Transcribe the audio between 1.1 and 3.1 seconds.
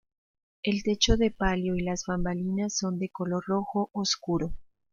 de palio y las bambalinas son de